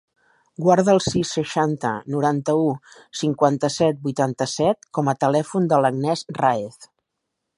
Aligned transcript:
Guarda 0.67 0.93
el 0.93 1.01
sis, 1.07 1.33
seixanta, 1.35 1.91
noranta-u, 2.15 2.63
cinquanta-set, 3.21 4.01
vuitanta-set 4.07 4.89
com 4.99 5.13
a 5.13 5.17
telèfon 5.27 5.71
de 5.75 5.83
l'Agnès 5.83 6.25
Raez. 6.43 6.83